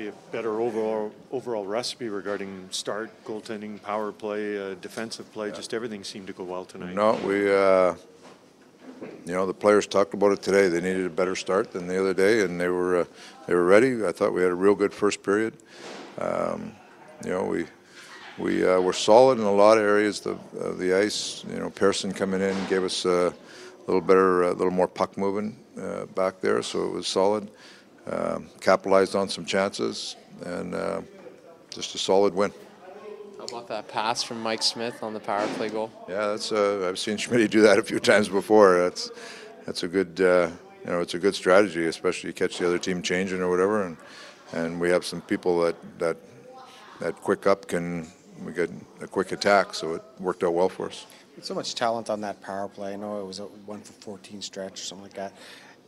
Maybe 0.00 0.10
a 0.10 0.32
better 0.32 0.60
overall 0.60 1.12
overall 1.30 1.66
recipe 1.66 2.08
regarding 2.08 2.66
start, 2.70 3.10
goaltending, 3.24 3.80
power 3.82 4.12
play, 4.12 4.58
uh, 4.58 4.74
defensive 4.80 5.30
play. 5.32 5.50
Just 5.50 5.74
everything 5.74 6.04
seemed 6.04 6.26
to 6.26 6.32
go 6.32 6.44
well 6.44 6.64
tonight. 6.64 6.94
No, 6.94 7.20
we, 7.26 7.52
uh, 7.52 7.94
you 9.26 9.34
know, 9.34 9.46
the 9.46 9.54
players 9.54 9.86
talked 9.86 10.14
about 10.14 10.32
it 10.32 10.42
today. 10.42 10.68
They 10.68 10.80
needed 10.80 11.04
a 11.04 11.10
better 11.10 11.36
start 11.36 11.72
than 11.72 11.86
the 11.86 12.00
other 12.00 12.14
day, 12.14 12.40
and 12.40 12.58
they 12.58 12.68
were 12.68 13.00
uh, 13.00 13.04
they 13.46 13.54
were 13.54 13.64
ready. 13.64 14.04
I 14.04 14.12
thought 14.12 14.32
we 14.32 14.42
had 14.42 14.50
a 14.50 14.54
real 14.54 14.74
good 14.74 14.94
first 14.94 15.22
period. 15.22 15.54
Um, 16.18 16.72
you 17.24 17.30
know, 17.30 17.44
we 17.44 17.66
we 18.38 18.66
uh, 18.66 18.80
were 18.80 18.94
solid 18.94 19.38
in 19.38 19.44
a 19.44 19.52
lot 19.52 19.76
of 19.76 19.84
areas 19.84 20.24
of, 20.24 20.38
of 20.54 20.78
the 20.78 20.94
ice. 20.94 21.44
You 21.50 21.58
know, 21.58 21.68
Pearson 21.68 22.12
coming 22.12 22.40
in 22.40 22.56
gave 22.68 22.84
us 22.84 23.04
a 23.04 23.34
little 23.86 24.00
better, 24.00 24.44
a 24.44 24.52
little 24.52 24.72
more 24.72 24.88
puck 24.88 25.18
moving 25.18 25.58
uh, 25.78 26.06
back 26.06 26.40
there, 26.40 26.62
so 26.62 26.86
it 26.86 26.92
was 26.92 27.06
solid. 27.06 27.50
Um, 28.06 28.48
capitalized 28.60 29.14
on 29.14 29.28
some 29.28 29.44
chances, 29.44 30.16
and 30.44 30.74
uh, 30.74 31.02
just 31.68 31.94
a 31.94 31.98
solid 31.98 32.34
win. 32.34 32.52
How 33.38 33.44
about 33.44 33.68
that 33.68 33.88
pass 33.88 34.22
from 34.22 34.40
Mike 34.42 34.62
Smith 34.62 35.02
on 35.02 35.12
the 35.12 35.20
power 35.20 35.46
play 35.54 35.68
goal? 35.68 35.90
Yeah, 36.08 36.28
that's 36.28 36.50
uh, 36.50 36.86
I've 36.88 36.98
seen 36.98 37.16
Schmidt 37.18 37.50
do 37.50 37.60
that 37.60 37.78
a 37.78 37.82
few 37.82 38.00
times 38.00 38.28
before. 38.28 38.78
That's 38.78 39.10
that's 39.66 39.82
a 39.82 39.88
good 39.88 40.20
uh, 40.20 40.50
you 40.84 40.90
know 40.90 41.00
it's 41.00 41.14
a 41.14 41.18
good 41.18 41.34
strategy, 41.34 41.86
especially 41.86 42.28
you 42.28 42.34
catch 42.34 42.58
the 42.58 42.66
other 42.66 42.78
team 42.78 43.02
changing 43.02 43.40
or 43.40 43.50
whatever, 43.50 43.84
and 43.84 43.96
and 44.52 44.80
we 44.80 44.88
have 44.90 45.04
some 45.04 45.20
people 45.20 45.60
that 45.60 45.76
that 45.98 46.16
that 47.00 47.16
quick 47.16 47.46
up 47.46 47.68
can 47.68 48.06
we 48.44 48.52
get 48.52 48.70
a 49.00 49.06
quick 49.06 49.32
attack, 49.32 49.74
so 49.74 49.94
it 49.94 50.02
worked 50.18 50.42
out 50.42 50.54
well 50.54 50.68
for 50.68 50.86
us. 50.88 51.06
So 51.42 51.54
much 51.54 51.74
talent 51.74 52.10
on 52.10 52.20
that 52.22 52.40
power 52.42 52.68
play. 52.68 52.92
I 52.92 52.96
know 52.96 53.20
it 53.20 53.26
was 53.26 53.38
a 53.38 53.44
one 53.44 53.80
for 53.80 53.92
14 53.92 54.42
stretch 54.42 54.74
or 54.74 54.84
something 54.84 55.04
like 55.04 55.14
that. 55.14 55.32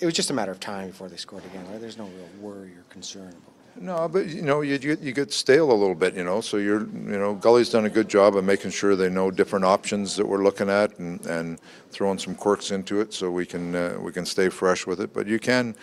It 0.00 0.06
was 0.06 0.14
just 0.14 0.30
a 0.30 0.34
matter 0.34 0.50
of 0.50 0.60
time 0.60 0.88
before 0.88 1.08
they 1.08 1.16
scored 1.16 1.44
again? 1.44 1.64
There's 1.78 1.98
no 1.98 2.04
real 2.04 2.28
worry 2.40 2.70
or 2.70 2.84
concern 2.88 3.28
about 3.28 3.36
it. 3.76 3.82
No, 3.82 4.08
but 4.08 4.26
you 4.26 4.42
know 4.42 4.62
you 4.62 4.78
get 4.78 5.00
you 5.00 5.12
get 5.12 5.32
stale 5.32 5.70
a 5.70 5.74
little 5.74 5.94
bit, 5.94 6.14
you 6.14 6.24
know. 6.24 6.40
So 6.40 6.56
you're 6.56 6.80
you 6.80 7.18
know 7.18 7.34
Gully's 7.34 7.70
done 7.70 7.84
a 7.84 7.90
good 7.90 8.08
job 8.08 8.34
of 8.36 8.44
making 8.44 8.72
sure 8.72 8.96
they 8.96 9.08
know 9.08 9.30
different 9.30 9.64
options 9.64 10.16
that 10.16 10.26
we're 10.26 10.42
looking 10.42 10.68
at 10.68 10.98
and, 10.98 11.24
and 11.26 11.60
throwing 11.90 12.18
some 12.18 12.34
quirks 12.34 12.72
into 12.72 13.00
it 13.00 13.14
so 13.14 13.30
we 13.30 13.46
can 13.46 13.74
uh, 13.74 13.96
we 14.00 14.10
can 14.10 14.26
stay 14.26 14.48
fresh 14.48 14.86
with 14.86 15.00
it. 15.00 15.14
But 15.14 15.26
you 15.26 15.38
can, 15.38 15.76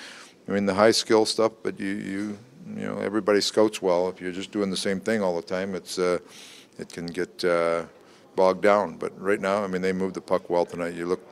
I 0.47 0.51
mean 0.51 0.65
the 0.65 0.73
high 0.73 0.91
skill 0.91 1.25
stuff, 1.25 1.53
but 1.63 1.79
you 1.79 1.87
you 1.87 2.37
you 2.75 2.87
know 2.87 2.97
everybody 2.97 3.39
scouts 3.39 3.81
well. 3.81 4.09
If 4.09 4.19
you're 4.19 4.33
just 4.33 4.51
doing 4.51 4.69
the 4.69 4.77
same 4.77 4.99
thing 4.99 5.21
all 5.21 5.35
the 5.35 5.47
time, 5.47 5.73
it's 5.73 5.97
uh, 5.97 6.19
it 6.77 6.89
can 6.89 7.05
get 7.05 7.45
uh, 7.45 7.85
bogged 8.35 8.63
down. 8.63 8.97
But 8.97 9.19
right 9.19 9.39
now, 9.39 9.63
I 9.63 9.67
mean 9.67 9.81
they 9.81 9.93
moved 9.93 10.15
the 10.15 10.21
puck 10.21 10.49
well 10.49 10.65
tonight. 10.65 10.93
You 10.93 11.05
look. 11.05 11.23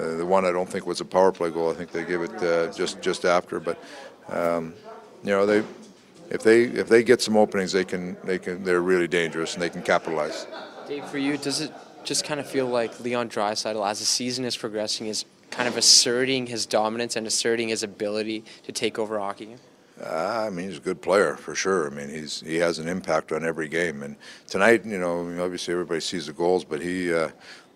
Uh, 0.00 0.16
the 0.16 0.26
one 0.26 0.44
I 0.44 0.52
don't 0.52 0.68
think 0.68 0.86
was 0.86 1.00
a 1.00 1.04
power 1.04 1.32
play 1.32 1.50
goal. 1.50 1.70
I 1.70 1.74
think 1.74 1.92
they 1.92 2.04
gave 2.04 2.22
it 2.22 2.42
uh, 2.42 2.72
just 2.72 3.00
just 3.02 3.24
after. 3.24 3.60
But 3.60 3.82
um, 4.28 4.74
you 5.22 5.30
know 5.30 5.44
they 5.44 5.62
if 6.30 6.42
they 6.42 6.62
if 6.62 6.88
they 6.88 7.02
get 7.02 7.20
some 7.20 7.36
openings, 7.36 7.72
they 7.72 7.84
can 7.84 8.16
they 8.24 8.38
can 8.38 8.64
they're 8.64 8.80
really 8.80 9.08
dangerous 9.08 9.54
and 9.54 9.62
they 9.62 9.68
can 9.68 9.82
capitalize. 9.82 10.46
Dave, 10.88 11.04
for 11.06 11.18
you, 11.18 11.36
does 11.36 11.60
it 11.60 11.72
just 12.04 12.24
kind 12.24 12.40
of 12.40 12.46
feel 12.46 12.66
like 12.66 12.98
Leon 13.00 13.28
Draisaitl, 13.28 13.88
as 13.88 13.98
the 13.98 14.06
season 14.06 14.44
is 14.44 14.56
progressing, 14.56 15.06
is 15.06 15.24
kind 15.50 15.68
of 15.68 15.76
asserting 15.76 16.46
his 16.46 16.64
dominance 16.66 17.16
and 17.16 17.26
asserting 17.26 17.68
his 17.68 17.82
ability 17.82 18.44
to 18.64 18.72
take 18.72 18.98
over 18.98 19.18
hockey? 19.18 19.56
Uh, 20.02 20.46
I 20.46 20.50
mean, 20.50 20.68
he's 20.68 20.78
a 20.78 20.80
good 20.80 21.02
player 21.02 21.36
for 21.36 21.54
sure. 21.54 21.86
I 21.86 21.94
mean, 21.94 22.08
he's 22.08 22.40
he 22.40 22.56
has 22.56 22.78
an 22.78 22.88
impact 22.88 23.32
on 23.32 23.44
every 23.44 23.68
game. 23.68 24.02
And 24.02 24.16
tonight, 24.46 24.86
you 24.86 24.98
know, 24.98 25.20
obviously 25.42 25.72
everybody 25.72 26.00
sees 26.00 26.26
the 26.26 26.32
goals, 26.32 26.64
but 26.64 26.80
he 26.80 27.12
uh, 27.12 27.28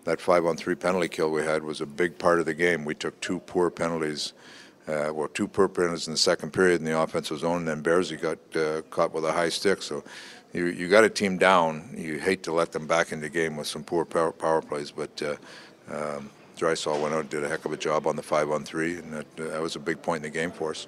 that 0.05 0.21
five 0.21 0.45
on 0.45 0.55
three 0.55 0.75
penalty 0.75 1.09
kill 1.09 1.31
we 1.31 1.43
had 1.43 1.63
was 1.63 1.81
a 1.81 1.85
big 1.85 2.17
part 2.17 2.39
of 2.39 2.45
the 2.45 2.53
game. 2.53 2.85
We 2.85 2.95
took 2.95 3.19
two 3.19 3.39
poor 3.41 3.69
penalties. 3.69 4.33
Uh, 4.87 5.11
well, 5.11 5.27
two 5.27 5.47
poor 5.47 5.67
penalties 5.67 6.07
in 6.07 6.13
the 6.13 6.17
second 6.17 6.53
period 6.53 6.79
in 6.79 6.85
the 6.85 6.97
offensive 6.97 7.39
zone, 7.39 7.67
and 7.67 7.67
then 7.67 7.83
Bearsy 7.83 8.21
got 8.21 8.37
uh, 8.55 8.83
caught 8.91 9.13
with 9.13 9.25
a 9.25 9.31
high 9.31 9.49
stick. 9.49 9.81
So 9.81 10.03
you 10.53 10.67
you 10.67 10.87
got 10.87 11.03
a 11.03 11.09
team 11.09 11.37
down. 11.37 11.89
You 11.97 12.19
hate 12.19 12.43
to 12.43 12.53
let 12.53 12.71
them 12.71 12.85
back 12.85 13.11
in 13.11 13.19
the 13.19 13.29
game 13.29 13.57
with 13.57 13.67
some 13.67 13.83
poor 13.83 14.05
power, 14.05 14.31
power 14.31 14.61
plays, 14.61 14.91
but 14.91 15.21
uh, 15.23 15.35
um, 15.91 16.29
Draisaitl 16.55 17.01
went 17.01 17.13
out 17.15 17.21
and 17.21 17.29
did 17.29 17.43
a 17.43 17.49
heck 17.49 17.65
of 17.65 17.73
a 17.73 17.77
job 17.77 18.07
on 18.07 18.15
the 18.15 18.23
five 18.23 18.49
on 18.51 18.63
three, 18.63 18.99
and 18.99 19.11
that, 19.11 19.35
that 19.37 19.61
was 19.61 19.75
a 19.75 19.79
big 19.79 20.01
point 20.01 20.23
in 20.23 20.31
the 20.31 20.37
game 20.37 20.51
for 20.51 20.71
us. 20.71 20.87